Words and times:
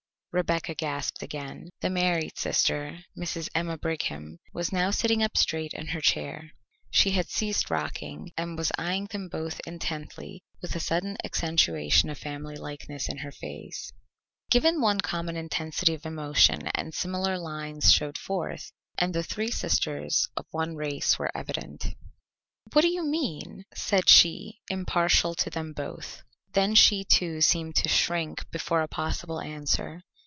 Rebecca 0.33 0.73
gasped 0.73 1.21
again. 1.21 1.71
The 1.81 1.89
married 1.89 2.37
sister, 2.37 3.03
Mrs. 3.17 3.49
Emma 3.53 3.77
Brigham, 3.77 4.37
was 4.53 4.71
now 4.71 4.89
sitting 4.89 5.21
up 5.21 5.35
straight 5.35 5.73
in 5.73 5.87
her 5.87 5.99
chair; 5.99 6.53
she 6.89 7.11
had 7.11 7.27
ceased 7.27 7.69
rocking, 7.69 8.31
and 8.37 8.57
was 8.57 8.71
eyeing 8.77 9.07
them 9.07 9.27
both 9.27 9.59
intently 9.67 10.41
with 10.61 10.73
a 10.73 10.79
sudden 10.79 11.17
accentuation 11.25 12.09
of 12.09 12.17
family 12.17 12.55
likeness 12.55 13.09
in 13.09 13.17
her 13.17 13.31
face. 13.33 13.91
Given 14.49 14.79
one 14.79 15.01
common 15.01 15.35
intensity 15.35 15.93
of 15.95 16.05
emotion 16.05 16.65
and 16.75 16.93
similar 16.93 17.37
lines 17.37 17.91
showed 17.91 18.17
forth, 18.17 18.71
and 18.97 19.13
the 19.13 19.23
three 19.23 19.51
sisters 19.51 20.29
of 20.37 20.45
one 20.51 20.75
race 20.77 21.19
were 21.19 21.35
evident. 21.37 21.87
"What 22.71 22.83
do 22.83 22.87
you 22.87 23.03
mean?" 23.03 23.65
said 23.75 24.07
she 24.07 24.61
impartially 24.69 25.35
to 25.39 25.49
them 25.49 25.73
both. 25.73 26.23
Then 26.53 26.73
she, 26.73 27.03
too, 27.03 27.41
seemed 27.41 27.75
to 27.77 27.89
shrink 27.89 28.49
before 28.49 28.81
a 28.81 28.87
possible 28.87 29.41
answer. 29.41 30.03